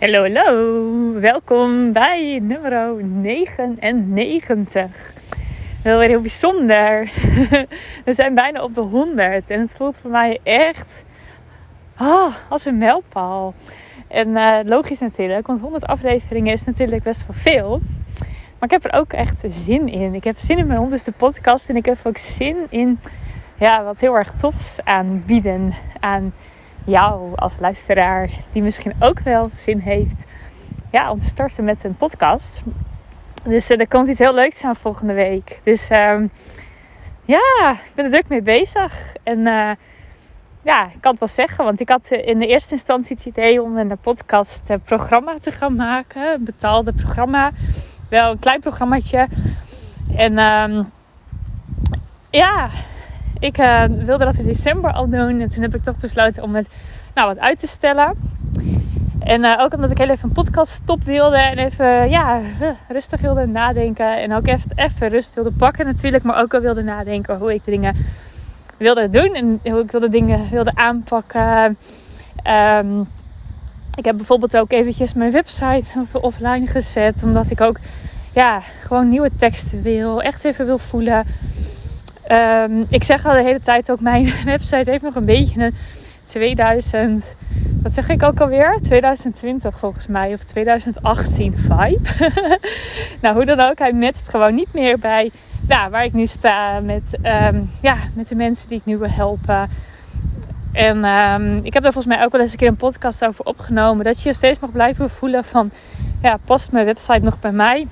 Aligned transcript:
Hallo, 0.00 0.22
hallo. 0.22 1.20
Welkom 1.20 1.92
bij 1.92 2.38
nummer 2.42 3.04
99. 3.04 5.12
Wel 5.82 5.98
weer 5.98 6.08
heel 6.08 6.20
bijzonder. 6.20 7.10
We 8.04 8.12
zijn 8.12 8.34
bijna 8.34 8.62
op 8.62 8.74
de 8.74 8.80
100 8.80 9.50
en 9.50 9.60
het 9.60 9.70
voelt 9.70 9.98
voor 9.98 10.10
mij 10.10 10.38
echt 10.42 11.04
oh, 12.00 12.34
als 12.48 12.64
een 12.64 12.78
mijlpaal. 12.78 13.54
En 14.08 14.28
uh, 14.28 14.58
logisch 14.64 15.00
natuurlijk, 15.00 15.46
want 15.46 15.60
100 15.60 15.86
afleveringen 15.86 16.52
is 16.52 16.64
natuurlijk 16.64 17.02
best 17.02 17.26
wel 17.26 17.36
veel. 17.36 17.80
Maar 18.58 18.68
ik 18.68 18.70
heb 18.70 18.84
er 18.84 19.00
ook 19.00 19.12
echt 19.12 19.44
zin 19.48 19.88
in. 19.88 20.14
Ik 20.14 20.24
heb 20.24 20.38
zin 20.38 20.58
in 20.58 20.66
mijn 20.66 20.78
honderdste 20.78 21.12
podcast 21.12 21.68
en 21.68 21.76
ik 21.76 21.84
heb 21.84 21.98
ook 22.02 22.18
zin 22.18 22.56
in 22.68 23.00
ja, 23.58 23.84
wat 23.84 24.00
heel 24.00 24.16
erg 24.16 24.32
tofs 24.32 24.78
aanbieden 24.84 25.72
aan 26.00 26.32
jou 26.84 27.34
als 27.34 27.56
luisteraar 27.60 28.30
die 28.52 28.62
misschien 28.62 28.94
ook 29.00 29.20
wel 29.20 29.48
zin 29.50 29.78
heeft 29.78 30.26
ja, 30.90 31.10
om 31.10 31.20
te 31.20 31.26
starten 31.26 31.64
met 31.64 31.84
een 31.84 31.96
podcast. 31.96 32.62
Dus 33.44 33.70
uh, 33.70 33.80
er 33.80 33.88
komt 33.88 34.08
iets 34.08 34.18
heel 34.18 34.34
leuks 34.34 34.64
aan 34.64 34.76
volgende 34.76 35.12
week. 35.12 35.60
Dus 35.62 35.90
uh, 35.90 36.20
ja, 37.24 37.70
ik 37.70 37.92
ben 37.94 38.04
er 38.04 38.10
druk 38.10 38.28
mee 38.28 38.42
bezig. 38.42 39.14
En 39.22 39.38
uh, 39.38 39.70
ja, 40.62 40.84
ik 40.84 41.00
kan 41.00 41.10
het 41.10 41.20
wel 41.20 41.28
zeggen, 41.28 41.64
want 41.64 41.80
ik 41.80 41.88
had 41.88 42.10
in 42.10 42.38
de 42.38 42.46
eerste 42.46 42.74
instantie 42.74 43.16
het 43.16 43.24
idee 43.24 43.62
om 43.62 43.76
een 43.76 43.98
podcast 43.98 44.62
programma 44.84 45.38
te 45.38 45.50
gaan 45.50 45.76
maken. 45.76 46.32
Een 46.32 46.44
betaalde 46.44 46.92
programma. 46.92 47.50
Wel 48.08 48.30
een 48.30 48.38
klein 48.38 48.60
programmaatje. 48.60 49.28
En 50.16 50.38
um, 50.38 50.90
ja, 52.30 52.68
ik 53.38 53.58
uh, 53.58 53.84
wilde 53.84 54.24
dat 54.24 54.36
in 54.36 54.44
december 54.44 54.92
al 54.92 55.08
doen. 55.08 55.40
En 55.40 55.48
toen 55.48 55.62
heb 55.62 55.74
ik 55.74 55.82
toch 55.82 55.96
besloten 55.96 56.42
om 56.42 56.54
het 56.54 56.68
nou, 57.14 57.28
wat 57.28 57.38
uit 57.38 57.58
te 57.58 57.66
stellen. 57.66 58.12
En 59.18 59.44
uh, 59.44 59.56
ook 59.58 59.74
omdat 59.74 59.90
ik 59.90 59.98
heel 59.98 60.08
even 60.08 60.28
een 60.28 60.34
podcast 60.34 60.72
stop 60.72 61.02
wilde. 61.02 61.36
En 61.36 61.58
even 61.58 62.10
ja, 62.10 62.40
rustig 62.88 63.20
wilde 63.20 63.46
nadenken. 63.46 64.18
En 64.18 64.34
ook 64.34 64.46
even, 64.46 64.70
even 64.74 65.08
rust 65.08 65.34
wilde 65.34 65.52
pakken 65.52 65.86
natuurlijk. 65.86 66.24
Maar 66.24 66.40
ook 66.40 66.54
al 66.54 66.60
wilde 66.60 66.82
nadenken 66.82 67.38
hoe 67.38 67.54
ik 67.54 67.64
dingen 67.64 67.96
wilde 68.76 69.08
doen. 69.08 69.34
En 69.34 69.60
hoe 69.72 69.80
ik 69.80 69.90
de 69.90 70.08
dingen 70.08 70.50
wilde 70.50 70.72
aanpakken. 70.74 71.76
Um, 72.78 73.06
ik 73.94 74.04
heb 74.04 74.16
bijvoorbeeld 74.16 74.56
ook 74.56 74.72
eventjes 74.72 75.14
mijn 75.14 75.32
website 75.32 76.06
offline 76.12 76.66
gezet. 76.66 77.22
Omdat 77.22 77.50
ik 77.50 77.60
ook 77.60 77.78
ja, 78.32 78.60
gewoon 78.80 79.08
nieuwe 79.08 79.30
teksten 79.36 79.82
wil. 79.82 80.22
Echt 80.22 80.44
even 80.44 80.66
wil 80.66 80.78
voelen. 80.78 81.26
Um, 82.32 82.86
ik 82.88 83.04
zeg 83.04 83.26
al 83.26 83.32
de 83.32 83.42
hele 83.42 83.60
tijd 83.60 83.90
ook, 83.90 84.00
mijn 84.00 84.32
website 84.44 84.90
heeft 84.90 85.02
nog 85.02 85.14
een 85.14 85.24
beetje 85.24 85.64
een 85.64 85.74
2000, 86.24 87.36
wat 87.82 87.94
zeg 87.94 88.08
ik 88.08 88.22
ook 88.22 88.40
alweer? 88.40 88.78
2020 88.82 89.78
volgens 89.78 90.06
mij, 90.06 90.32
of 90.32 90.42
2018 90.42 91.56
vibe. 91.56 92.08
nou, 93.22 93.34
hoe 93.34 93.44
dan 93.44 93.60
ook, 93.60 93.78
hij 93.78 93.92
matcht 93.92 94.28
gewoon 94.28 94.54
niet 94.54 94.72
meer 94.72 94.98
bij 94.98 95.30
ja, 95.68 95.90
waar 95.90 96.04
ik 96.04 96.12
nu 96.12 96.26
sta 96.26 96.80
met, 96.80 97.18
um, 97.22 97.70
ja, 97.82 97.96
met 98.12 98.28
de 98.28 98.34
mensen 98.34 98.68
die 98.68 98.78
ik 98.78 98.84
nu 98.84 98.98
wil 98.98 99.10
helpen. 99.10 99.68
En 100.72 101.04
um, 101.04 101.60
ik 101.64 101.74
heb 101.74 101.82
daar 101.82 101.92
volgens 101.92 102.14
mij 102.14 102.24
ook 102.24 102.32
wel 102.32 102.40
eens 102.40 102.52
een 102.52 102.58
keer 102.58 102.68
een 102.68 102.76
podcast 102.76 103.24
over 103.24 103.44
opgenomen. 103.44 104.04
Dat 104.04 104.22
je 104.22 104.28
je 104.28 104.34
steeds 104.34 104.58
mag 104.58 104.72
blijven 104.72 105.10
voelen 105.10 105.44
van, 105.44 105.70
ja, 106.22 106.38
past 106.44 106.72
mijn 106.72 106.84
website 106.84 107.18
nog 107.18 107.40
bij 107.40 107.52
mij? 107.52 107.86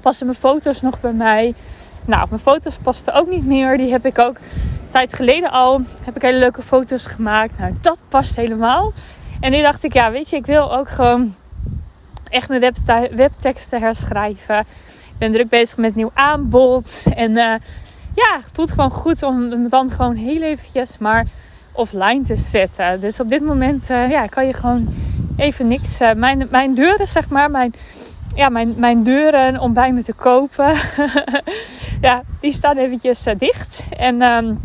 Passen 0.00 0.26
mijn 0.26 0.38
foto's 0.38 0.80
nog 0.80 1.00
bij 1.00 1.12
mij? 1.12 1.54
Nou, 2.08 2.26
mijn 2.28 2.40
foto's 2.40 2.78
pasten 2.82 3.14
ook 3.14 3.28
niet 3.28 3.46
meer. 3.46 3.76
Die 3.76 3.90
heb 3.90 4.06
ik 4.06 4.18
ook 4.18 4.36
een 4.36 4.88
tijd 4.88 5.14
geleden 5.14 5.50
al. 5.50 5.80
Heb 6.04 6.16
ik 6.16 6.22
hele 6.22 6.38
leuke 6.38 6.62
foto's 6.62 7.06
gemaakt. 7.06 7.58
Nou, 7.58 7.74
dat 7.80 8.02
past 8.08 8.36
helemaal. 8.36 8.92
En 9.40 9.50
nu 9.50 9.62
dacht 9.62 9.84
ik, 9.84 9.92
ja, 9.92 10.10
weet 10.10 10.30
je, 10.30 10.36
ik 10.36 10.46
wil 10.46 10.76
ook 10.76 10.88
gewoon 10.88 11.34
echt 12.28 12.48
mijn 12.48 12.74
webteksten 13.10 13.80
herschrijven. 13.80 14.58
Ik 14.58 15.18
ben 15.18 15.32
druk 15.32 15.48
bezig 15.48 15.76
met 15.76 15.94
nieuw 15.94 16.10
aanbod. 16.14 17.04
En 17.14 17.30
uh, 17.30 17.54
ja, 18.14 18.34
het 18.34 18.50
voelt 18.52 18.70
gewoon 18.70 18.90
goed 18.90 19.22
om 19.22 19.50
hem 19.50 19.68
dan 19.68 19.90
gewoon 19.90 20.14
heel 20.14 20.42
eventjes 20.42 20.98
maar 20.98 21.26
offline 21.72 22.22
te 22.22 22.36
zetten. 22.36 23.00
Dus 23.00 23.20
op 23.20 23.28
dit 23.28 23.42
moment 23.42 23.90
uh, 23.90 24.10
ja, 24.10 24.26
kan 24.26 24.46
je 24.46 24.52
gewoon 24.52 24.94
even 25.36 25.66
niks. 25.66 26.00
Uh, 26.00 26.12
mijn, 26.12 26.46
mijn 26.50 26.74
deuren, 26.74 27.06
zeg 27.06 27.28
maar, 27.28 27.50
mijn 27.50 27.74
ja, 28.38 28.48
mijn, 28.48 28.74
mijn 28.76 29.02
deuren 29.02 29.58
om 29.58 29.72
bij 29.72 29.92
me 29.92 30.02
te 30.02 30.12
kopen, 30.12 30.74
ja, 32.08 32.22
die 32.40 32.52
staan 32.52 32.76
eventjes 32.76 33.26
uh, 33.26 33.34
dicht. 33.38 33.82
En 33.96 34.22
um, 34.22 34.64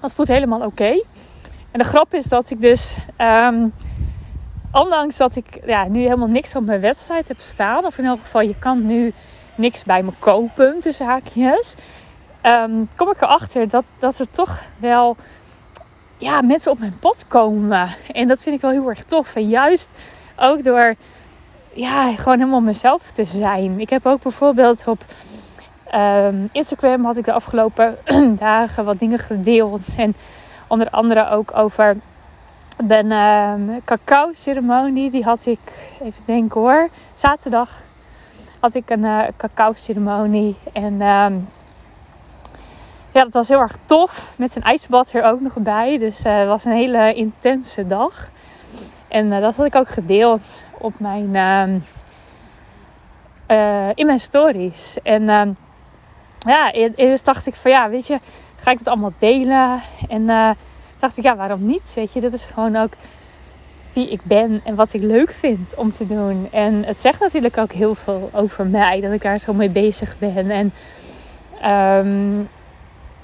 dat 0.00 0.14
voelt 0.14 0.28
helemaal 0.28 0.60
oké. 0.60 1.02
En 1.70 1.78
de 1.78 1.84
grap 1.84 2.14
is 2.14 2.24
dat 2.24 2.50
ik 2.50 2.60
dus, 2.60 2.96
um, 3.18 3.72
ondanks 4.72 5.16
dat 5.16 5.36
ik 5.36 5.60
ja, 5.66 5.88
nu 5.88 6.00
helemaal 6.00 6.28
niks 6.28 6.56
op 6.56 6.64
mijn 6.64 6.80
website 6.80 7.24
heb 7.26 7.38
staan, 7.38 7.84
of 7.84 7.98
in 7.98 8.04
elk 8.04 8.20
geval 8.20 8.40
je 8.40 8.58
kan 8.58 8.86
nu 8.86 9.12
niks 9.54 9.84
bij 9.84 10.02
me 10.02 10.12
kopen, 10.18 10.80
tussen 10.80 11.06
haakjes, 11.06 11.74
um, 12.42 12.88
kom 12.96 13.10
ik 13.10 13.22
erachter 13.22 13.68
dat, 13.68 13.84
dat 13.98 14.18
er 14.18 14.30
toch 14.30 14.62
wel 14.78 15.16
ja, 16.18 16.40
mensen 16.40 16.70
op 16.70 16.78
mijn 16.78 16.98
pad 16.98 17.24
komen. 17.28 17.88
En 18.12 18.28
dat 18.28 18.42
vind 18.42 18.56
ik 18.56 18.60
wel 18.60 18.70
heel 18.70 18.88
erg 18.88 19.02
tof. 19.02 19.34
En 19.34 19.48
juist 19.48 19.90
ook 20.36 20.64
door 20.64 20.94
ja, 21.76 22.16
gewoon 22.16 22.38
helemaal 22.38 22.60
mezelf 22.60 23.10
te 23.10 23.24
zijn. 23.24 23.80
Ik 23.80 23.90
heb 23.90 24.06
ook 24.06 24.22
bijvoorbeeld 24.22 24.86
op 24.86 25.04
um, 25.94 26.48
Instagram 26.52 27.04
had 27.04 27.16
ik 27.16 27.24
de 27.24 27.32
afgelopen 27.32 27.96
dagen 28.38 28.84
wat 28.84 28.98
dingen 28.98 29.18
gedeeld. 29.18 29.94
En 29.96 30.14
onder 30.66 30.90
andere 30.90 31.28
ook 31.28 31.56
over 31.56 31.96
de 32.84 32.98
um, 32.98 33.80
cacao 33.84 34.30
ceremonie. 34.32 35.10
Die 35.10 35.24
had 35.24 35.46
ik, 35.46 35.92
even 36.02 36.22
denken 36.24 36.60
hoor, 36.60 36.88
zaterdag 37.12 37.70
had 38.60 38.74
ik 38.74 38.90
een 38.90 39.04
uh, 39.04 39.22
cacao 39.36 39.72
ceremonie. 39.74 40.56
En 40.72 40.92
um, 40.92 41.48
ja, 43.12 43.22
dat 43.22 43.32
was 43.32 43.48
heel 43.48 43.60
erg 43.60 43.76
tof. 43.84 44.34
Met 44.36 44.56
een 44.56 44.62
ijsbad 44.62 45.12
er 45.12 45.24
ook 45.24 45.40
nog 45.40 45.54
bij. 45.58 45.98
Dus 45.98 46.24
uh, 46.24 46.38
het 46.38 46.48
was 46.48 46.64
een 46.64 46.72
hele 46.72 47.14
intense 47.14 47.86
dag. 47.86 48.30
En 49.08 49.26
uh, 49.26 49.40
dat 49.40 49.56
had 49.56 49.66
ik 49.66 49.74
ook 49.74 49.88
gedeeld 49.88 50.42
op 50.78 51.00
mijn, 51.00 51.34
uh, 51.34 51.80
uh, 53.58 53.90
in 53.94 54.06
mijn 54.06 54.20
stories. 54.20 54.96
En 55.02 55.22
uh, 55.22 55.42
ja, 56.38 56.72
eerst 56.72 57.24
dacht 57.24 57.46
ik 57.46 57.54
van 57.54 57.70
ja, 57.70 57.90
weet 57.90 58.06
je, 58.06 58.18
ga 58.56 58.70
ik 58.70 58.78
het 58.78 58.88
allemaal 58.88 59.12
delen? 59.18 59.80
En 60.08 60.22
uh, 60.22 60.50
dacht 60.98 61.18
ik 61.18 61.24
ja, 61.24 61.36
waarom 61.36 61.66
niet? 61.66 61.92
Weet 61.94 62.12
je, 62.12 62.20
dit 62.20 62.32
is 62.32 62.44
gewoon 62.44 62.76
ook 62.76 62.92
wie 63.92 64.10
ik 64.10 64.20
ben 64.22 64.60
en 64.64 64.74
wat 64.74 64.94
ik 64.94 65.00
leuk 65.00 65.30
vind 65.30 65.74
om 65.74 65.90
te 65.90 66.06
doen. 66.06 66.48
En 66.52 66.84
het 66.84 67.00
zegt 67.00 67.20
natuurlijk 67.20 67.58
ook 67.58 67.72
heel 67.72 67.94
veel 67.94 68.30
over 68.32 68.66
mij, 68.66 69.00
dat 69.00 69.12
ik 69.12 69.22
daar 69.22 69.38
zo 69.38 69.52
mee 69.52 69.70
bezig 69.70 70.18
ben. 70.18 70.50
En 70.50 70.72
um, 72.06 72.48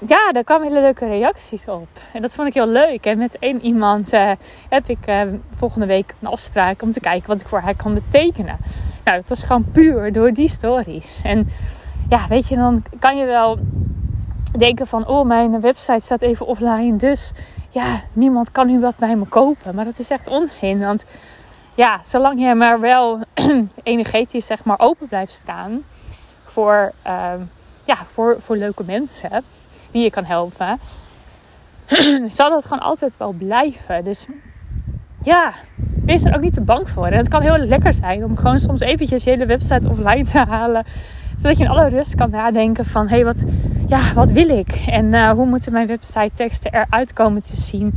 ja, 0.07 0.31
daar 0.31 0.43
kwamen 0.43 0.67
hele 0.67 0.81
leuke 0.81 1.05
reacties 1.05 1.65
op. 1.65 1.87
En 2.13 2.21
dat 2.21 2.33
vond 2.33 2.47
ik 2.47 2.53
heel 2.53 2.67
leuk. 2.67 3.05
En 3.05 3.17
met 3.17 3.39
één 3.39 3.61
iemand 3.61 4.13
uh, 4.13 4.31
heb 4.69 4.89
ik 4.89 5.07
uh, 5.07 5.21
volgende 5.55 5.85
week 5.85 6.13
een 6.19 6.27
afspraak 6.27 6.81
om 6.81 6.91
te 6.91 6.99
kijken 6.99 7.27
wat 7.27 7.41
ik 7.41 7.47
voor 7.47 7.59
haar 7.59 7.75
kan 7.75 7.93
betekenen. 7.93 8.57
Nou, 9.03 9.17
dat 9.17 9.29
was 9.29 9.43
gewoon 9.43 9.65
puur 9.71 10.11
door 10.11 10.31
die 10.31 10.49
stories. 10.49 11.21
En 11.23 11.47
ja, 12.09 12.27
weet 12.27 12.47
je, 12.47 12.55
dan 12.55 12.83
kan 12.99 13.17
je 13.17 13.25
wel 13.25 13.59
denken 14.57 14.87
van... 14.87 15.07
oh, 15.07 15.25
mijn 15.25 15.61
website 15.61 15.99
staat 15.99 16.21
even 16.21 16.45
offline, 16.45 16.95
dus 16.95 17.31
ja, 17.69 18.01
niemand 18.13 18.51
kan 18.51 18.67
nu 18.67 18.79
wat 18.79 18.97
bij 18.97 19.15
me 19.15 19.25
kopen. 19.25 19.75
Maar 19.75 19.85
dat 19.85 19.99
is 19.99 20.09
echt 20.09 20.27
onzin, 20.27 20.79
want 20.79 21.05
ja, 21.75 21.99
zolang 22.03 22.41
je 22.41 22.55
maar 22.55 22.79
wel 22.79 23.19
energetisch 23.83 24.45
zeg 24.45 24.63
maar 24.63 24.79
open 24.79 25.07
blijft 25.07 25.33
staan... 25.33 25.83
voor, 26.43 26.91
uh, 27.07 27.33
ja, 27.83 27.95
voor, 27.95 28.35
voor 28.39 28.57
leuke 28.57 28.83
mensen 28.83 29.43
die 29.93 30.03
je 30.03 30.09
kan 30.09 30.25
helpen, 30.25 30.79
zal 32.29 32.49
dat 32.49 32.63
gewoon 32.63 32.83
altijd 32.83 33.17
wel 33.17 33.31
blijven. 33.31 34.03
Dus 34.03 34.25
ja, 35.23 35.51
wees 36.05 36.23
er 36.23 36.35
ook 36.35 36.41
niet 36.41 36.53
te 36.53 36.61
bang 36.61 36.89
voor. 36.89 37.05
En 37.05 37.17
het 37.17 37.27
kan 37.27 37.41
heel 37.41 37.57
lekker 37.57 37.93
zijn 37.93 38.23
om 38.23 38.37
gewoon 38.37 38.59
soms 38.59 38.79
eventjes 38.79 39.23
je 39.23 39.29
hele 39.29 39.45
website 39.45 39.89
offline 39.89 40.23
te 40.23 40.37
halen. 40.37 40.85
Zodat 41.37 41.57
je 41.57 41.63
in 41.63 41.69
alle 41.69 41.89
rust 41.89 42.15
kan 42.15 42.29
nadenken 42.29 42.85
van... 42.85 43.07
hé, 43.07 43.15
hey, 43.15 43.25
wat, 43.25 43.43
ja, 43.87 44.13
wat 44.13 44.31
wil 44.31 44.49
ik? 44.49 44.83
En 44.87 45.05
uh, 45.05 45.29
hoe 45.29 45.45
moeten 45.45 45.71
mijn 45.71 45.87
website 45.87 46.31
teksten 46.33 46.73
eruit 46.73 47.13
komen 47.13 47.41
te 47.41 47.57
zien? 47.57 47.93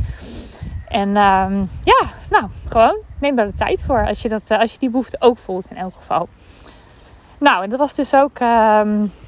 En 0.87 1.07
uh, 1.07 1.47
ja, 1.83 2.05
nou, 2.29 2.45
gewoon 2.67 2.97
neem 3.19 3.35
daar 3.35 3.45
de 3.45 3.53
tijd 3.53 3.83
voor. 3.83 4.07
Als 4.07 4.21
je, 4.21 4.29
dat, 4.29 4.51
uh, 4.51 4.59
als 4.59 4.71
je 4.71 4.79
die 4.79 4.89
behoefte 4.89 5.17
ook 5.19 5.37
voelt 5.37 5.69
in 5.69 5.77
elk 5.77 5.93
geval. 5.97 6.27
Nou, 7.37 7.63
en 7.63 7.69
dat 7.69 7.79
was 7.79 7.93
dus 7.93 8.13
ook 8.13 8.39
uh, 8.39 8.81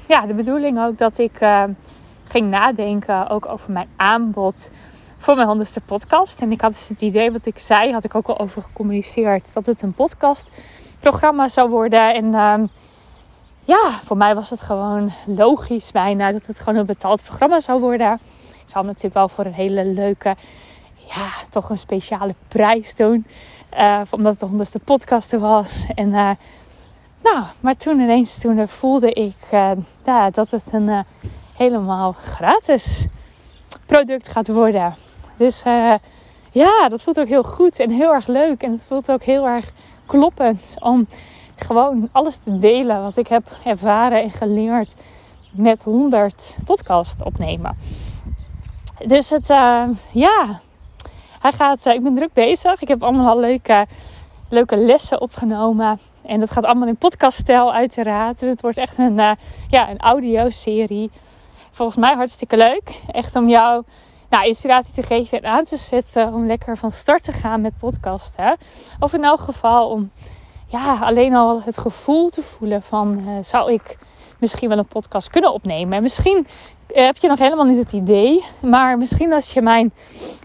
ja, 0.08 0.26
de 0.26 0.34
bedoeling 0.34 0.80
ook 0.80 0.98
dat 0.98 1.18
ik 1.18 1.40
ging 2.30 2.50
nadenken 2.50 3.28
ook 3.28 3.46
over 3.46 3.72
mijn 3.72 3.88
aanbod 3.96 4.70
voor 5.18 5.34
mijn 5.34 5.46
honderdste 5.46 5.80
podcast. 5.80 6.40
En 6.40 6.52
ik 6.52 6.60
had 6.60 6.72
dus 6.72 6.88
het 6.88 7.00
idee 7.00 7.32
wat 7.32 7.46
ik 7.46 7.58
zei, 7.58 7.92
had 7.92 8.04
ik 8.04 8.14
ook 8.14 8.26
al 8.26 8.38
over 8.38 8.62
gecommuniceerd, 8.62 9.54
dat 9.54 9.66
het 9.66 9.82
een 9.82 9.92
podcastprogramma 9.92 11.48
zou 11.48 11.70
worden. 11.70 12.14
En 12.14 12.24
uh, 12.24 12.68
ja, 13.64 13.90
voor 14.04 14.16
mij 14.16 14.34
was 14.34 14.50
het 14.50 14.60
gewoon 14.60 15.12
logisch 15.26 15.92
bijna 15.92 16.32
dat 16.32 16.46
het 16.46 16.58
gewoon 16.58 16.78
een 16.78 16.86
betaald 16.86 17.22
programma 17.22 17.60
zou 17.60 17.80
worden. 17.80 18.20
Ik 18.52 18.76
zal 18.76 18.82
natuurlijk 18.82 19.14
wel 19.14 19.28
voor 19.28 19.44
een 19.44 19.52
hele 19.52 19.84
leuke, 19.84 20.36
ja, 20.94 21.28
toch 21.50 21.70
een 21.70 21.78
speciale 21.78 22.34
prijs 22.48 22.94
doen. 22.94 23.26
Uh, 23.78 24.00
omdat 24.10 24.30
het 24.30 24.40
de 24.40 24.46
honderdste 24.46 24.78
podcast 24.78 25.32
was. 25.32 25.86
En 25.94 26.08
uh, 26.08 26.30
nou, 27.22 27.44
maar 27.60 27.76
toen 27.76 28.00
ineens 28.00 28.38
toen 28.38 28.68
voelde 28.68 29.12
ik 29.12 29.36
uh, 29.52 29.70
ja, 30.04 30.30
dat 30.30 30.50
het 30.50 30.72
een 30.72 31.04
helemaal 31.60 32.12
gratis 32.12 33.06
product 33.86 34.28
gaat 34.28 34.48
worden. 34.48 34.94
Dus 35.36 35.62
ja, 36.52 36.88
dat 36.88 37.02
voelt 37.02 37.20
ook 37.20 37.28
heel 37.28 37.42
goed 37.42 37.78
en 37.78 37.90
heel 37.90 38.14
erg 38.14 38.26
leuk. 38.26 38.62
En 38.62 38.72
het 38.72 38.84
voelt 38.84 39.10
ook 39.10 39.22
heel 39.22 39.48
erg 39.48 39.70
kloppend 40.06 40.76
om 40.78 41.06
gewoon 41.56 42.08
alles 42.12 42.36
te 42.36 42.58
delen 42.58 43.02
wat 43.02 43.16
ik 43.16 43.26
heb 43.26 43.46
ervaren 43.64 44.22
en 44.22 44.30
geleerd 44.30 44.94
met 45.50 45.82
100 45.82 46.56
podcast 46.64 47.22
opnemen. 47.22 47.76
Dus 49.06 49.30
het, 49.30 49.50
uh, 49.50 49.88
ja, 50.12 50.60
hij 51.40 51.52
gaat, 51.52 51.86
uh, 51.86 51.94
ik 51.94 52.02
ben 52.02 52.14
druk 52.14 52.32
bezig. 52.32 52.82
Ik 52.82 52.88
heb 52.88 53.02
allemaal 53.02 53.28
al 53.28 53.40
leuke, 53.40 53.86
leuke 54.48 54.76
lessen 54.76 55.20
opgenomen. 55.20 55.98
En 56.22 56.40
dat 56.40 56.50
gaat 56.50 56.64
allemaal 56.64 56.88
in 56.88 56.96
podcaststijl 56.96 57.72
uiteraard. 57.72 58.40
Dus 58.40 58.48
het 58.48 58.60
wordt 58.60 58.76
echt 58.76 58.98
een, 58.98 59.18
uh, 59.18 59.30
ja, 59.68 59.90
een 59.90 59.98
audioserie. 59.98 61.10
Volgens 61.80 62.00
mij 62.00 62.14
hartstikke 62.14 62.56
leuk. 62.56 63.00
Echt 63.12 63.36
om 63.36 63.48
jou 63.48 63.84
nou, 64.30 64.46
inspiratie 64.46 64.94
te 64.94 65.02
geven 65.02 65.42
en 65.42 65.50
aan 65.50 65.64
te 65.64 65.76
zetten 65.76 66.32
om 66.32 66.46
lekker 66.46 66.76
van 66.76 66.90
start 66.90 67.22
te 67.22 67.32
gaan 67.32 67.60
met 67.60 67.78
podcasten. 67.78 68.56
Of 68.98 69.12
in 69.12 69.24
elk 69.24 69.40
geval 69.40 69.88
om 69.88 70.10
ja, 70.66 70.98
alleen 71.02 71.34
al 71.34 71.62
het 71.62 71.78
gevoel 71.78 72.28
te 72.28 72.42
voelen 72.42 72.82
van 72.82 73.24
zou 73.44 73.72
ik 73.72 73.98
misschien 74.38 74.68
wel 74.68 74.78
een 74.78 74.86
podcast 74.86 75.30
kunnen 75.30 75.52
opnemen. 75.52 75.96
En 75.96 76.02
misschien 76.02 76.46
eh, 76.86 77.04
heb 77.04 77.16
je 77.16 77.28
nog 77.28 77.38
helemaal 77.38 77.64
niet 77.64 77.78
het 77.78 77.92
idee. 77.92 78.44
Maar 78.60 78.98
misschien 78.98 79.32
als 79.32 79.52
je 79.52 79.62
mijn 79.62 79.92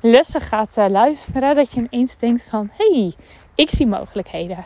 lessen 0.02 0.42
gaat 0.42 0.76
uh, 0.78 0.86
luisteren, 0.88 1.56
dat 1.56 1.72
je 1.72 1.88
ineens 1.92 2.18
denkt 2.18 2.48
van 2.50 2.70
hey, 2.74 3.14
ik 3.56 3.70
zie 3.70 3.88
mogelijkheden. 3.88 4.66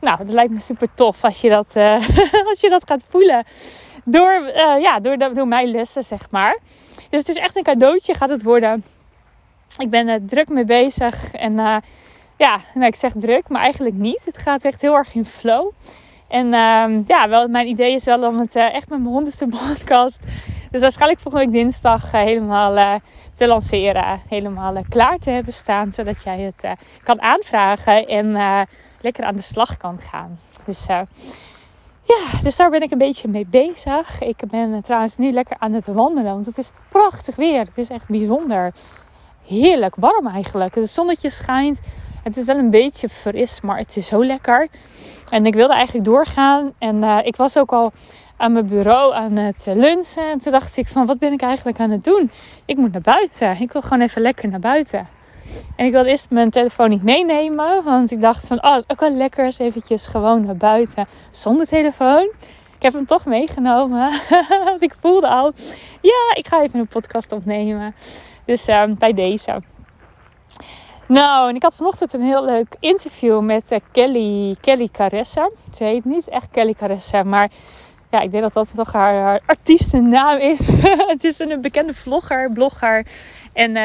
Nou, 0.00 0.18
dat 0.18 0.32
lijkt 0.32 0.52
me 0.52 0.60
super 0.60 0.88
tof 0.94 1.24
als 1.24 1.40
je 1.40 1.48
dat, 1.48 1.76
uh, 1.76 1.94
als 2.50 2.60
je 2.60 2.68
dat 2.68 2.82
gaat 2.86 3.02
voelen. 3.08 3.44
Door, 4.04 4.40
uh, 4.46 4.80
ja, 4.80 5.00
door, 5.00 5.18
door 5.34 5.48
mijn 5.48 5.70
lessen, 5.70 6.02
zeg 6.02 6.30
maar. 6.30 6.58
Dus 7.10 7.18
het 7.18 7.28
is 7.28 7.36
echt 7.36 7.56
een 7.56 7.62
cadeautje, 7.62 8.14
gaat 8.14 8.28
het 8.28 8.42
worden. 8.42 8.84
Ik 9.78 9.90
ben 9.90 10.08
er 10.08 10.26
druk 10.26 10.48
mee 10.48 10.64
bezig. 10.64 11.32
En 11.32 11.82
ja, 12.36 12.60
nou, 12.74 12.86
ik 12.86 12.94
zeg 12.94 13.12
druk, 13.12 13.48
maar 13.48 13.62
eigenlijk 13.62 13.94
niet. 13.94 14.24
Het 14.24 14.38
gaat 14.38 14.64
echt 14.64 14.80
heel 14.80 14.94
erg 14.94 15.14
in 15.14 15.24
flow. 15.24 15.70
En 16.28 16.46
uh, 16.46 17.06
ja, 17.06 17.28
wel, 17.28 17.48
mijn 17.48 17.66
idee 17.66 17.94
is 17.94 18.04
wel 18.04 18.26
om 18.26 18.38
het 18.38 18.56
echt 18.56 18.88
met 18.88 18.98
mijn 18.98 19.12
honderdste 19.12 19.46
podcast. 19.66 20.20
Dus 20.70 20.80
waarschijnlijk 20.80 21.20
volgende 21.20 21.46
week 21.46 21.62
dinsdag 21.62 22.04
uh, 22.04 22.20
helemaal 22.20 22.76
uh, 22.76 22.94
te 23.34 23.46
lanceren. 23.46 24.20
Helemaal 24.28 24.82
klaar 24.88 25.18
te 25.18 25.30
hebben 25.30 25.52
staan. 25.52 25.92
Zodat 25.92 26.22
jij 26.22 26.40
het 26.40 26.78
kan 27.02 27.22
aanvragen 27.22 28.06
en 28.06 28.66
lekker 29.00 29.24
aan 29.24 29.36
de 29.36 29.42
slag 29.42 29.76
kan 29.76 29.98
gaan. 29.98 30.38
Dus 30.66 30.86
ja, 32.02 32.40
dus 32.42 32.56
daar 32.56 32.70
ben 32.70 32.82
ik 32.82 32.90
een 32.90 32.98
beetje 32.98 33.28
mee 33.28 33.46
bezig. 33.46 34.20
Ik 34.20 34.42
ben 34.50 34.82
trouwens 34.82 35.16
nu 35.16 35.30
lekker 35.32 35.56
aan 35.58 35.72
het 35.72 35.86
wandelen. 35.86 36.32
Want 36.32 36.46
het 36.46 36.58
is 36.58 36.70
prachtig 36.88 37.36
weer. 37.36 37.60
Het 37.60 37.78
is 37.78 37.88
echt 37.88 38.08
bijzonder. 38.08 38.72
Heerlijk 39.46 39.94
warm 39.96 40.26
eigenlijk. 40.26 40.74
Het 40.74 40.90
zonnetje 40.90 41.30
schijnt. 41.30 41.80
Het 42.22 42.36
is 42.36 42.44
wel 42.44 42.56
een 42.56 42.70
beetje 42.70 43.08
fris, 43.08 43.60
maar 43.60 43.78
het 43.78 43.96
is 43.96 44.06
zo 44.06 44.24
lekker. 44.24 44.68
En 45.28 45.46
ik 45.46 45.54
wilde 45.54 45.74
eigenlijk 45.74 46.04
doorgaan. 46.06 46.72
En 46.78 47.02
ik 47.24 47.36
was 47.36 47.58
ook 47.58 47.72
al 47.72 47.92
aan 48.38 48.52
mijn 48.52 48.66
bureau 48.66 49.14
aan 49.14 49.36
het 49.36 49.66
lunchen. 49.74 50.30
En 50.30 50.38
toen 50.38 50.52
dacht 50.52 50.76
ik 50.76 50.88
van, 50.88 51.06
wat 51.06 51.18
ben 51.18 51.32
ik 51.32 51.42
eigenlijk 51.42 51.80
aan 51.80 51.90
het 51.90 52.04
doen? 52.04 52.30
Ik 52.64 52.76
moet 52.76 52.92
naar 52.92 53.00
buiten. 53.00 53.60
Ik 53.60 53.72
wil 53.72 53.82
gewoon 53.82 54.00
even 54.00 54.22
lekker 54.22 54.48
naar 54.48 54.60
buiten. 54.60 55.08
En 55.76 55.86
ik 55.86 55.92
wilde 55.92 56.08
eerst 56.08 56.30
mijn 56.30 56.50
telefoon 56.50 56.88
niet 56.88 57.02
meenemen. 57.02 57.84
Want 57.84 58.10
ik 58.10 58.20
dacht 58.20 58.46
van, 58.46 58.62
oh, 58.64 58.72
het 58.74 58.84
is 58.88 58.90
ook 58.90 59.00
wel 59.00 59.12
lekker 59.12 59.44
eens 59.44 59.58
eventjes 59.58 60.06
gewoon 60.06 60.44
naar 60.44 60.56
buiten 60.56 61.06
zonder 61.30 61.66
telefoon. 61.66 62.30
Ik 62.76 62.82
heb 62.82 62.92
hem 62.92 63.06
toch 63.06 63.24
meegenomen. 63.24 64.10
want 64.64 64.82
ik 64.82 64.94
voelde 65.00 65.28
al, 65.28 65.52
ja, 66.00 66.34
ik 66.34 66.46
ga 66.46 66.62
even 66.62 66.78
een 66.78 66.86
podcast 66.86 67.32
opnemen. 67.32 67.94
Dus 68.44 68.68
uh, 68.68 68.82
bij 68.98 69.12
deze. 69.12 69.62
Nou, 71.06 71.48
en 71.48 71.54
ik 71.54 71.62
had 71.62 71.76
vanochtend 71.76 72.12
een 72.12 72.22
heel 72.22 72.44
leuk 72.44 72.76
interview 72.80 73.40
met 73.40 73.72
uh, 73.72 73.78
Kelly, 73.92 74.56
Kelly 74.60 74.88
Caressa. 74.92 75.50
Ze 75.74 75.84
heet 75.84 76.04
niet 76.04 76.28
echt 76.28 76.50
Kelly 76.50 76.74
Caressa, 76.74 77.22
maar 77.22 77.50
ja, 78.10 78.20
ik 78.20 78.30
denk 78.30 78.42
dat 78.42 78.52
dat 78.52 78.74
toch 78.74 78.92
haar, 78.92 79.14
haar 79.14 79.40
artiestennaam 79.46 80.38
is. 80.38 80.68
het 81.14 81.24
is 81.24 81.38
een 81.38 81.60
bekende 81.60 81.94
vlogger, 81.94 82.50
blogger 82.52 83.06
en 83.52 83.76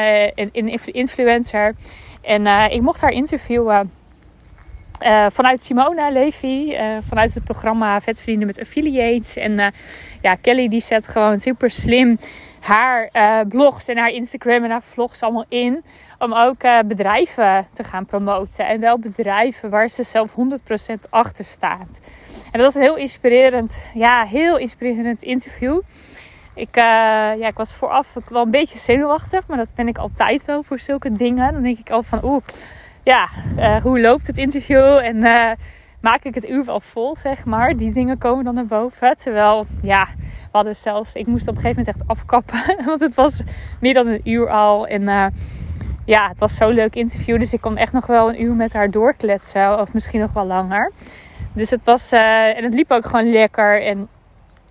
een 0.52 0.78
influencer. 0.84 1.74
En 2.22 2.42
uh, 2.42 2.64
ik 2.70 2.80
mocht 2.80 3.00
haar 3.00 3.12
interviewen 3.12 3.90
uh, 5.02 5.26
vanuit 5.32 5.62
Simona 5.62 6.10
Levy, 6.10 6.70
uh, 6.70 6.96
vanuit 7.08 7.34
het 7.34 7.44
programma 7.44 8.00
Vetvrienden 8.00 8.46
met 8.46 8.60
Affiliates. 8.60 9.36
En 9.36 9.72
ja, 10.20 10.34
Kelly 10.34 10.68
die 10.68 10.80
zet 10.80 11.08
gewoon 11.08 11.40
super 11.40 11.70
slim 11.70 12.18
haar 12.60 13.10
blogs 13.48 13.88
en 13.88 13.96
haar 13.96 14.10
Instagram 14.10 14.64
en 14.64 14.70
haar 14.70 14.82
vlogs 14.82 15.22
allemaal 15.22 15.44
in. 15.48 15.84
Om 16.18 16.32
ook 16.32 16.86
bedrijven 16.86 17.66
te 17.72 17.84
gaan 17.84 18.04
promoten. 18.04 18.66
En 18.66 18.80
wel 18.80 18.98
bedrijven 18.98 19.70
waar 19.70 19.88
ze 19.88 20.02
zelf 20.02 20.30
100% 20.30 21.10
achter 21.10 21.44
staat. 21.44 22.00
En 22.52 22.60
dat 22.60 22.60
was 22.60 22.74
een 22.74 22.80
heel 22.80 22.96
inspirerend, 22.96 23.78
ja, 23.94 24.24
heel 24.24 24.58
inspirerend 24.58 25.22
interview. 25.22 25.80
Ik, 26.54 26.74
ja, 26.74 27.46
ik 27.46 27.56
was 27.56 27.74
vooraf 27.74 28.16
wel 28.28 28.42
een 28.42 28.50
beetje 28.50 28.78
zenuwachtig. 28.78 29.46
Maar 29.46 29.56
dat 29.56 29.74
ben 29.74 29.88
ik 29.88 29.98
altijd 29.98 30.44
wel 30.44 30.62
voor 30.62 30.78
zulke 30.78 31.12
dingen. 31.12 31.52
Dan 31.52 31.62
denk 31.62 31.78
ik 31.78 31.90
al 31.90 32.02
van, 32.02 32.24
oeh, 32.24 32.42
ja, 33.04 33.28
hoe 33.82 34.00
loopt 34.00 34.26
het 34.26 34.38
interview? 34.38 34.96
En 34.96 35.22
maak 36.04 36.24
ik 36.24 36.34
het 36.34 36.48
uur 36.48 36.64
wel 36.64 36.80
vol, 36.80 37.16
zeg 37.16 37.44
maar. 37.44 37.76
Die 37.76 37.92
dingen 37.92 38.18
komen 38.18 38.44
dan 38.44 38.54
naar 38.54 38.66
boven. 38.66 39.16
Terwijl, 39.16 39.66
ja, 39.82 40.06
we 40.20 40.48
hadden 40.52 40.76
zelfs... 40.76 41.14
Ik 41.14 41.26
moest 41.26 41.48
op 41.48 41.54
een 41.54 41.60
gegeven 41.60 41.84
moment 41.84 41.96
echt 41.96 42.08
afkappen. 42.08 42.76
Want 42.86 43.00
het 43.00 43.14
was 43.14 43.42
meer 43.80 43.94
dan 43.94 44.06
een 44.06 44.20
uur 44.24 44.50
al. 44.50 44.86
En 44.86 45.02
uh, 45.02 45.26
ja, 46.04 46.28
het 46.28 46.38
was 46.38 46.54
zo'n 46.54 46.72
leuk 46.72 46.94
interview. 46.94 47.38
Dus 47.38 47.52
ik 47.52 47.60
kon 47.60 47.76
echt 47.76 47.92
nog 47.92 48.06
wel 48.06 48.28
een 48.28 48.42
uur 48.42 48.54
met 48.54 48.72
haar 48.72 48.90
doorkletsen. 48.90 49.80
Of 49.80 49.92
misschien 49.92 50.20
nog 50.20 50.32
wel 50.32 50.46
langer. 50.46 50.92
Dus 51.52 51.70
het 51.70 51.84
was... 51.84 52.12
En 52.12 52.64
het 52.64 52.74
liep 52.74 52.90
ook 52.90 53.06
gewoon 53.06 53.30
lekker. 53.30 53.82
En 53.82 54.08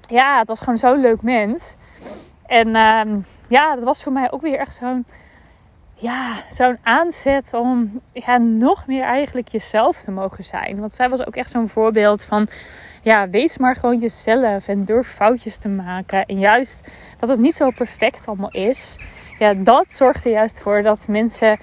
ja, 0.10 0.40
het 0.40 0.48
was 0.48 0.60
gewoon 0.60 0.78
zo'n 0.78 1.02
leuk 1.02 1.22
mens. 1.22 1.76
En 2.46 2.68
uh, 2.68 3.02
ja, 3.48 3.76
dat 3.76 3.84
was 3.84 4.04
voor 4.04 4.12
mij 4.12 4.32
ook 4.32 4.42
weer 4.42 4.58
echt 4.58 4.76
zo'n 4.76 5.06
ja, 6.04 6.36
zo'n 6.50 6.78
aanzet 6.82 7.54
om 7.54 8.02
ja, 8.14 8.38
nog 8.38 8.88
meer 8.88 9.04
eigenlijk 9.04 9.48
jezelf 9.48 10.02
te 10.02 10.12
mogen 10.12 10.44
zijn. 10.44 10.80
Want 10.80 10.94
zij 10.94 11.10
was 11.10 11.26
ook 11.26 11.36
echt 11.36 11.50
zo'n 11.50 11.70
voorbeeld 11.70 12.24
van, 12.24 12.48
ja, 13.02 13.30
wees 13.30 13.58
maar 13.58 13.76
gewoon 13.76 14.00
jezelf 14.00 14.68
en 14.68 14.86
durf 14.86 15.08
foutjes 15.08 15.58
te 15.58 15.68
maken. 15.68 16.26
En 16.26 16.40
juist 16.40 16.92
dat 17.20 17.30
het 17.30 17.40
niet 17.40 17.56
zo 17.56 17.72
perfect 17.72 18.28
allemaal 18.28 18.52
is, 18.52 18.98
ja, 19.40 19.54
dat 19.54 19.92
zorgt 19.92 20.26
er 20.26 20.32
juist 20.32 20.60
voor 20.60 20.82
dat 20.82 21.08
mensen 21.08 21.60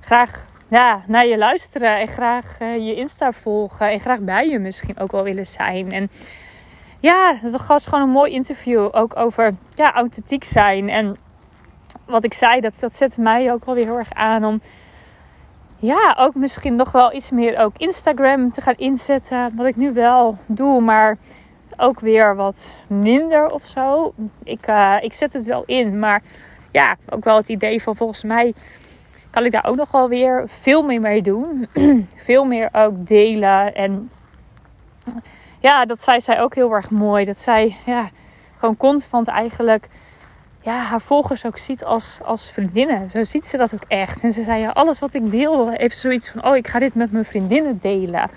graag 0.00 0.46
ja, 0.68 1.02
naar 1.06 1.26
je 1.26 1.38
luisteren 1.38 1.98
en 1.98 2.08
graag 2.08 2.60
uh, 2.60 2.76
je 2.76 2.94
Insta 2.94 3.32
volgen 3.32 3.90
en 3.90 4.00
graag 4.00 4.20
bij 4.20 4.48
je 4.48 4.58
misschien 4.58 4.98
ook 4.98 5.12
wel 5.12 5.22
willen 5.22 5.46
zijn. 5.46 5.92
En 5.92 6.10
ja, 6.98 7.38
dat 7.42 7.66
was 7.66 7.86
gewoon 7.86 8.04
een 8.04 8.14
mooi 8.14 8.32
interview 8.32 8.88
ook 8.92 9.16
over 9.16 9.54
ja, 9.74 9.92
authentiek 9.92 10.44
zijn 10.44 10.88
en 10.88 11.16
wat 12.10 12.24
ik 12.24 12.34
zei, 12.34 12.60
dat, 12.60 12.76
dat 12.80 12.96
zet 12.96 13.16
mij 13.16 13.52
ook 13.52 13.64
wel 13.64 13.74
weer 13.74 13.84
heel 13.84 13.98
erg 13.98 14.12
aan 14.12 14.44
om 14.44 14.60
ja, 15.78 16.16
ook 16.18 16.34
misschien 16.34 16.76
nog 16.76 16.92
wel 16.92 17.14
iets 17.14 17.30
meer 17.30 17.58
ook 17.58 17.72
Instagram 17.76 18.52
te 18.52 18.60
gaan 18.60 18.74
inzetten. 18.76 19.52
Wat 19.56 19.66
ik 19.66 19.76
nu 19.76 19.92
wel 19.92 20.38
doe, 20.46 20.80
maar 20.80 21.18
ook 21.76 22.00
weer 22.00 22.36
wat 22.36 22.82
minder 22.86 23.50
of 23.50 23.66
zo. 23.66 24.14
Ik, 24.44 24.68
uh, 24.68 24.96
ik 25.00 25.12
zet 25.12 25.32
het 25.32 25.46
wel 25.46 25.62
in, 25.66 25.98
maar 25.98 26.22
ja, 26.72 26.96
ook 27.08 27.24
wel 27.24 27.36
het 27.36 27.48
idee 27.48 27.82
van 27.82 27.96
volgens 27.96 28.22
mij 28.22 28.54
kan 29.30 29.44
ik 29.44 29.52
daar 29.52 29.64
ook 29.64 29.76
nog 29.76 29.90
wel 29.90 30.08
weer 30.08 30.44
veel 30.46 30.82
meer 30.82 31.00
mee 31.00 31.22
doen. 31.22 31.66
veel 32.14 32.44
meer 32.44 32.68
ook 32.72 33.06
delen. 33.06 33.74
En 33.74 34.10
ja, 35.60 35.84
dat 35.84 36.02
zei 36.02 36.20
zij 36.20 36.40
ook 36.40 36.54
heel 36.54 36.72
erg 36.72 36.90
mooi. 36.90 37.24
Dat 37.24 37.40
zij 37.40 37.76
ja, 37.86 38.08
gewoon 38.56 38.76
constant 38.76 39.28
eigenlijk 39.28 39.88
ja, 40.60 40.76
haar 40.82 41.00
volgers 41.00 41.46
ook 41.46 41.58
ziet 41.58 41.84
als, 41.84 42.18
als 42.24 42.50
vriendinnen. 42.50 43.10
Zo 43.10 43.24
ziet 43.24 43.46
ze 43.46 43.56
dat 43.56 43.74
ook 43.74 43.84
echt. 43.88 44.22
En 44.22 44.32
ze 44.32 44.42
zei, 44.42 44.60
ja, 44.60 44.70
alles 44.70 44.98
wat 44.98 45.14
ik 45.14 45.30
deel 45.30 45.70
heeft 45.70 45.98
zoiets 45.98 46.30
van... 46.30 46.44
oh, 46.44 46.56
ik 46.56 46.68
ga 46.68 46.78
dit 46.78 46.94
met 46.94 47.12
mijn 47.12 47.24
vriendinnen 47.24 47.78
delen. 47.78 48.30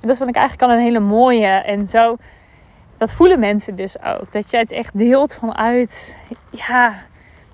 En 0.00 0.08
dat 0.08 0.16
vond 0.16 0.28
ik 0.28 0.36
eigenlijk 0.36 0.70
al 0.70 0.76
een 0.76 0.84
hele 0.84 1.00
mooie. 1.00 1.46
En 1.46 1.88
zo, 1.88 2.16
dat 2.96 3.12
voelen 3.12 3.38
mensen 3.38 3.74
dus 3.74 4.02
ook. 4.02 4.32
Dat 4.32 4.50
je 4.50 4.56
het 4.56 4.70
echt 4.70 4.98
deelt 4.98 5.34
vanuit, 5.34 6.16
ja, 6.50 6.94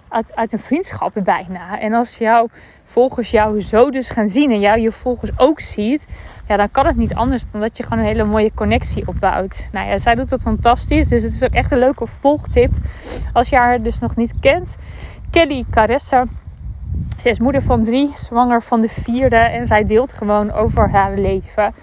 uit, 0.09 0.53
een 0.53 0.59
vriendschap 0.59 1.13
bijna. 1.25 1.81
En 1.81 1.93
als 1.93 2.19
jouw 2.19 2.49
volgers 2.85 3.31
jou 3.31 3.63
zo 3.63 3.91
dus 3.91 4.09
gaan 4.09 4.31
zien 4.31 4.51
en 4.51 4.61
jou 4.61 4.81
je 4.81 4.93
volgers 4.93 5.31
ook 5.37 5.61
ziet, 5.61 6.07
ja, 6.49 6.57
dan 6.57 6.71
kan 6.71 6.87
het 6.87 6.97
niet 6.97 7.15
anders 7.15 7.51
dan 7.51 7.61
dat 7.61 7.77
je 7.77 7.83
gewoon 7.83 7.99
een 7.99 8.05
hele 8.05 8.25
mooie 8.25 8.55
connectie 8.55 9.09
opbouwt. 9.09 9.69
Nou 9.73 9.89
ja, 9.89 9.99
zij 9.99 10.15
doet 10.15 10.29
dat 10.29 10.43
fantastisch. 10.43 11.09
Dus 11.09 11.23
het 11.23 11.33
is 11.33 11.45
ook 11.45 11.53
echt 11.53 11.73
een 11.73 11.79
leuke 11.79 12.07
volgtip. 12.07 12.73
Als 13.33 13.49
je 13.49 13.57
haar 13.57 13.83
dus 13.83 13.99
nog 13.99 14.17
niet 14.17 14.35
kent, 14.41 14.77
Kelly 15.31 15.65
Caressa. 15.71 16.25
Ze 17.19 17.29
is 17.29 17.39
moeder 17.39 17.63
van 17.63 17.85
drie, 17.85 18.11
zwanger 18.15 18.63
van 18.63 18.81
de 18.81 18.89
vierde. 18.89 19.37
En 19.37 19.67
zij 19.67 19.85
deelt 19.85 20.13
gewoon 20.13 20.53
over 20.53 20.91
haar 20.91 21.15
leven 21.15 21.75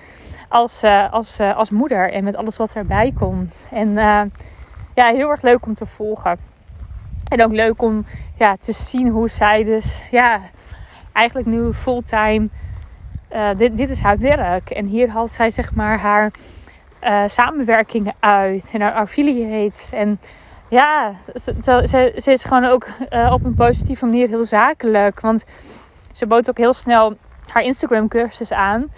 als, 0.48 0.84
uh, 0.84 1.12
als, 1.12 1.39
uh, 1.39 1.58
als 1.58 1.70
moeder. 1.70 2.12
En 2.12 2.24
met 2.24 2.36
alles 2.36 2.58
wat 2.58 2.74
erbij 2.74 3.12
komt. 3.18 3.68
En 3.72 3.88
uh, 3.88 4.22
ja, 4.94 5.06
heel 5.06 5.30
erg 5.30 5.42
leuk 5.42 5.65
om 5.65 5.74
te 5.74 5.86
volgen. 5.86 6.52
En 7.34 7.44
ook 7.44 7.52
leuk 7.52 7.82
om 7.82 8.06
ja, 8.38 8.56
te 8.60 8.72
zien 8.72 9.08
hoe 9.08 9.30
zij 9.30 9.63
dus 9.63 10.02
ja, 10.12 10.40
eigenlijk 11.12 11.48
nu 11.48 11.74
fulltime. 11.74 12.50
dit, 13.58 13.78
dit 13.78 13.90
is 13.90 14.00
haar 14.00 14.18
werk. 14.18 14.70
En 14.70 14.86
hier 14.86 15.10
haalt 15.10 15.32
zij 15.32 15.52
zeg 15.52 15.75
maar 15.75 16.00
haar 16.00 16.32
samenwerkingen 17.25 18.13
uit. 18.20 18.70
En 18.74 18.82
haar 18.82 18.94
affiliates. 18.94 19.92
En 19.92 20.20
ja, 20.68 21.13
ze, 21.62 22.13
ze, 22.16 22.32
is 22.32 22.44
gewoon 22.44 22.66
ook 22.66 22.88
uh, 23.10 23.32
op 23.34 23.46
een 23.46 23.56
positieve 23.56 24.06
manier 24.06 24.28
heel 24.28 24.44
zakelijk. 24.44 25.20
Want 25.20 25.46
ze 26.12 26.28
bood 26.28 26.50
ook 26.50 26.58
heel 26.58 26.74
snel 26.74 27.18
haar 27.48 27.63
Instagram 27.63 28.08
cursus 28.08 28.52
aan. 28.52 28.92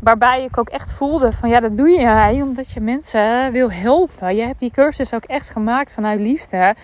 Waarbij 0.00 0.44
ik 0.44 0.58
ook 0.58 0.68
echt 0.68 0.92
voelde 0.92 1.32
van 1.32 1.48
ja, 1.48 1.60
dat 1.60 1.76
doe 1.76 1.88
je 1.88 2.42
omdat 2.42 2.70
je 2.70 2.80
mensen 2.80 3.52
wil 3.52 3.70
helpen. 3.70 4.36
Je 4.36 4.42
hebt 4.42 4.60
die 4.60 4.70
cursus 4.70 5.14
ook 5.14 5.24
echt 5.24 5.50
gemaakt 5.50 5.92
vanuit 5.92 6.20
liefde. 6.20 6.74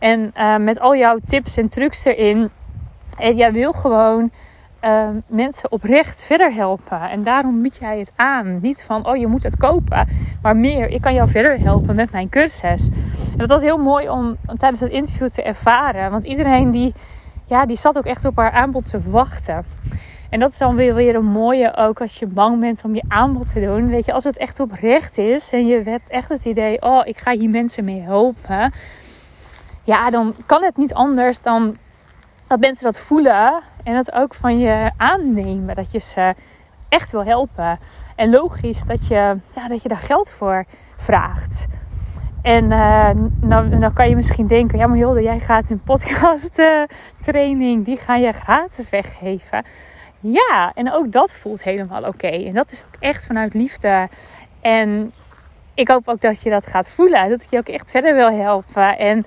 En 0.00 0.32
uh, 0.36 0.56
met 0.56 0.80
al 0.80 0.96
jouw 0.96 1.18
tips 1.24 1.56
en 1.56 1.68
trucs 1.68 2.04
erin. 2.04 2.50
En 3.18 3.36
jij 3.36 3.52
wil 3.52 3.72
gewoon 3.72 4.30
uh, 4.84 5.08
mensen 5.26 5.72
oprecht 5.72 6.24
verder 6.24 6.52
helpen. 6.52 7.00
En 7.00 7.22
daarom 7.22 7.62
bied 7.62 7.76
jij 7.76 7.98
het 7.98 8.12
aan. 8.16 8.58
Niet 8.60 8.82
van, 8.82 9.06
oh 9.06 9.16
je 9.16 9.26
moet 9.26 9.42
het 9.42 9.56
kopen. 9.56 10.08
Maar 10.42 10.56
meer, 10.56 10.88
ik 10.88 11.00
kan 11.00 11.14
jou 11.14 11.28
verder 11.28 11.60
helpen 11.60 11.96
met 11.96 12.12
mijn 12.12 12.28
cursus. 12.28 12.88
En 13.32 13.38
dat 13.38 13.48
was 13.48 13.62
heel 13.62 13.78
mooi 13.78 14.08
om, 14.08 14.36
om 14.46 14.56
tijdens 14.58 14.80
het 14.80 14.92
interview 14.92 15.28
te 15.28 15.42
ervaren. 15.42 16.10
Want 16.10 16.24
iedereen 16.24 16.70
die, 16.70 16.94
ja, 17.46 17.66
die 17.66 17.76
zat 17.76 17.98
ook 17.98 18.04
echt 18.04 18.24
op 18.24 18.36
haar 18.36 18.50
aanbod 18.52 18.86
te 18.86 19.00
wachten. 19.10 19.64
En 20.30 20.40
dat 20.40 20.50
is 20.50 20.58
dan 20.58 20.76
weer, 20.76 20.94
weer 20.94 21.14
een 21.14 21.24
mooie 21.24 21.76
ook 21.76 22.00
als 22.00 22.18
je 22.18 22.26
bang 22.26 22.60
bent 22.60 22.84
om 22.84 22.94
je 22.94 23.04
aanbod 23.08 23.52
te 23.52 23.60
doen. 23.60 23.88
Weet 23.88 24.04
je, 24.04 24.12
als 24.12 24.24
het 24.24 24.36
echt 24.36 24.60
oprecht 24.60 25.18
is 25.18 25.50
en 25.50 25.66
je 25.66 25.82
hebt 25.82 26.08
echt 26.08 26.28
het 26.28 26.44
idee, 26.44 26.82
oh 26.82 27.00
ik 27.04 27.18
ga 27.18 27.32
hier 27.32 27.50
mensen 27.50 27.84
mee 27.84 28.00
helpen. 28.00 28.72
Ja, 29.82 30.10
dan 30.10 30.34
kan 30.46 30.62
het 30.62 30.76
niet 30.76 30.94
anders 30.94 31.40
dan 31.40 31.76
dat 32.44 32.60
mensen 32.60 32.84
dat 32.84 32.98
voelen 32.98 33.62
en 33.84 33.94
het 33.94 34.12
ook 34.12 34.34
van 34.34 34.58
je 34.58 34.90
aannemen. 34.96 35.74
Dat 35.74 35.92
je 35.92 35.98
ze 35.98 36.34
echt 36.88 37.10
wil 37.12 37.24
helpen. 37.24 37.78
En 38.16 38.30
logisch 38.30 38.82
dat 38.82 39.06
je, 39.06 39.40
ja, 39.54 39.68
dat 39.68 39.82
je 39.82 39.88
daar 39.88 39.98
geld 39.98 40.30
voor 40.30 40.64
vraagt. 40.96 41.66
En 42.42 42.64
uh, 42.64 43.10
nou, 43.40 43.68
nou 43.68 43.92
kan 43.92 44.08
je 44.08 44.16
misschien 44.16 44.46
denken, 44.46 44.78
ja 44.78 44.86
maar 44.86 44.96
Hilde, 44.96 45.22
jij 45.22 45.40
gaat 45.40 45.70
een 45.70 45.82
podcast 45.82 46.58
uh, 46.58 46.82
training, 47.18 47.84
die 47.84 47.96
ga 47.96 48.16
je 48.16 48.32
gratis 48.32 48.90
weggeven. 48.90 49.64
Ja, 50.20 50.72
en 50.74 50.92
ook 50.92 51.12
dat 51.12 51.32
voelt 51.32 51.62
helemaal 51.62 52.02
oké. 52.02 52.26
En 52.26 52.54
dat 52.54 52.72
is 52.72 52.84
ook 52.86 53.00
echt 53.00 53.26
vanuit 53.26 53.54
liefde. 53.54 54.08
En 54.60 55.12
ik 55.74 55.88
hoop 55.88 56.08
ook 56.08 56.20
dat 56.20 56.42
je 56.42 56.50
dat 56.50 56.66
gaat 56.66 56.88
voelen. 56.88 57.28
Dat 57.28 57.42
ik 57.42 57.50
je 57.50 57.58
ook 57.58 57.68
echt 57.68 57.90
verder 57.90 58.14
wil 58.14 58.30
helpen. 58.30 58.98
En 58.98 59.24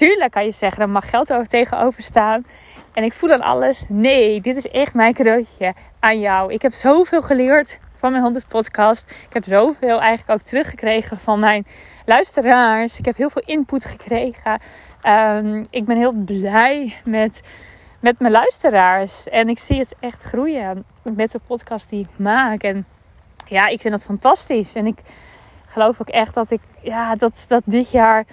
tuurlijk 0.00 0.30
kan 0.30 0.44
je 0.44 0.52
zeggen, 0.52 0.82
er 0.82 0.88
mag 0.88 1.10
geld 1.10 1.32
over 1.32 1.46
tegenover 1.46 2.02
staan. 2.02 2.46
En 2.94 3.04
ik 3.04 3.12
voel 3.12 3.28
dan 3.28 3.40
alles. 3.40 3.84
Nee, 3.88 4.40
dit 4.40 4.56
is 4.56 4.68
echt 4.68 4.94
mijn 4.94 5.14
cadeautje 5.14 5.74
aan 5.98 6.20
jou. 6.20 6.52
Ik 6.52 6.62
heb 6.62 6.72
zoveel 6.72 7.22
geleerd 7.22 7.78
van 7.98 8.10
mijn 8.10 8.22
100 8.22 8.48
podcast. 8.48 9.10
Ik 9.10 9.32
heb 9.32 9.44
zoveel 9.44 10.00
eigenlijk 10.00 10.40
ook 10.40 10.46
teruggekregen 10.46 11.18
van 11.18 11.40
mijn 11.40 11.66
luisteraars. 12.06 12.98
Ik 12.98 13.04
heb 13.04 13.16
heel 13.16 13.30
veel 13.30 13.42
input 13.46 13.84
gekregen. 13.84 14.60
Um, 15.06 15.66
ik 15.70 15.84
ben 15.84 15.96
heel 15.96 16.12
blij 16.12 16.96
met, 17.04 17.42
met 18.00 18.18
mijn 18.18 18.32
luisteraars. 18.32 19.28
En 19.28 19.48
ik 19.48 19.58
zie 19.58 19.78
het 19.78 19.94
echt 20.00 20.22
groeien 20.22 20.84
met 21.14 21.30
de 21.30 21.40
podcast 21.46 21.90
die 21.90 22.00
ik 22.00 22.18
maak. 22.18 22.62
En 22.62 22.86
ja, 23.46 23.66
ik 23.66 23.80
vind 23.80 23.92
dat 23.92 24.02
fantastisch. 24.02 24.74
En 24.74 24.86
ik 24.86 24.98
geloof 25.66 26.00
ook 26.00 26.08
echt 26.08 26.34
dat 26.34 26.50
ik 26.50 26.60
ja, 26.82 27.16
dat, 27.16 27.44
dat 27.48 27.62
dit 27.64 27.90
jaar 27.90 28.24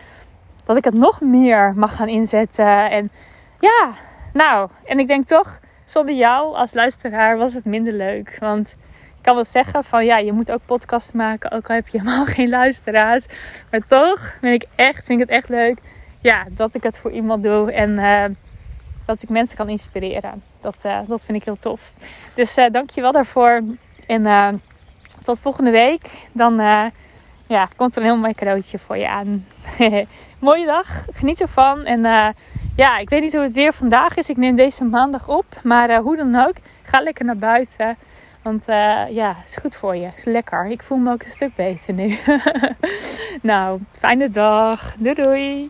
dat 0.67 0.77
ik 0.77 0.83
het 0.83 0.93
nog 0.93 1.21
meer 1.21 1.73
mag 1.75 1.95
gaan 1.95 2.07
inzetten. 2.07 2.89
En 2.89 3.11
ja, 3.59 3.89
nou, 4.33 4.69
en 4.85 4.99
ik 4.99 5.07
denk 5.07 5.25
toch, 5.25 5.59
zonder 5.85 6.15
jou 6.15 6.55
als 6.55 6.73
luisteraar 6.73 7.37
was 7.37 7.53
het 7.53 7.65
minder 7.65 7.93
leuk. 7.93 8.37
Want 8.39 8.75
ik 9.17 9.23
kan 9.23 9.35
wel 9.35 9.45
zeggen 9.45 9.83
van 9.83 10.05
ja, 10.05 10.17
je 10.17 10.31
moet 10.31 10.51
ook 10.51 10.59
podcast 10.65 11.13
maken, 11.13 11.51
ook 11.51 11.69
al 11.69 11.75
heb 11.75 11.87
je 11.87 11.99
helemaal 11.99 12.25
geen 12.35 12.49
luisteraars. 12.49 13.25
Maar 13.71 13.87
toch 13.87 14.33
vind 14.39 14.63
ik 14.63 14.69
echt, 14.75 15.05
vind 15.05 15.21
ik 15.21 15.27
het 15.27 15.35
echt 15.37 15.49
leuk 15.49 15.79
ja, 16.21 16.45
dat 16.49 16.75
ik 16.75 16.83
het 16.83 16.97
voor 16.97 17.11
iemand 17.11 17.43
doe. 17.43 17.71
En 17.71 17.89
uh, 17.89 18.23
dat 19.05 19.23
ik 19.23 19.29
mensen 19.29 19.57
kan 19.57 19.69
inspireren. 19.69 20.43
Dat, 20.61 20.83
uh, 20.85 20.99
dat 21.07 21.25
vind 21.25 21.37
ik 21.37 21.43
heel 21.43 21.59
tof. 21.59 21.91
Dus 22.33 22.57
uh, 22.57 22.65
dank 22.71 22.89
je 22.89 23.01
wel 23.01 23.11
daarvoor. 23.11 23.61
En 24.07 24.61
tot 25.23 25.39
volgende 25.39 25.71
week. 25.71 26.09
Dan 26.33 26.59
ja, 27.47 27.67
komt 27.75 27.95
er 27.95 28.01
een 28.01 28.07
heel 28.07 28.17
mooi 28.17 28.33
cadeautje 28.33 28.79
voor 28.79 28.97
je 28.97 29.09
aan. 29.09 29.45
Mooie 30.39 30.65
dag. 30.65 31.05
Geniet 31.13 31.41
ervan. 31.41 31.83
En 31.83 31.99
uh, 32.05 32.27
ja, 32.75 32.97
ik 32.97 33.09
weet 33.09 33.21
niet 33.21 33.33
hoe 33.33 33.41
het 33.41 33.53
weer 33.53 33.73
vandaag 33.73 34.17
is. 34.17 34.29
Ik 34.29 34.37
neem 34.37 34.55
deze 34.55 34.83
maandag 34.83 35.27
op. 35.27 35.45
Maar 35.63 35.89
uh, 35.89 35.97
hoe 35.97 36.15
dan 36.15 36.35
ook, 36.35 36.55
ga 36.83 37.01
lekker 37.01 37.25
naar 37.25 37.37
buiten. 37.37 37.97
Want 38.41 38.69
uh, 38.69 39.03
ja, 39.09 39.35
het 39.37 39.47
is 39.47 39.55
goed 39.55 39.75
voor 39.75 39.95
je. 39.95 40.05
Het 40.05 40.17
is 40.17 40.25
lekker. 40.25 40.65
Ik 40.65 40.83
voel 40.83 40.97
me 40.97 41.11
ook 41.11 41.23
een 41.23 41.31
stuk 41.31 41.55
beter 41.55 41.93
nu. 41.93 42.17
nou, 43.41 43.79
fijne 43.91 44.29
dag. 44.29 44.95
Doei 44.97 45.15
doei. 45.15 45.69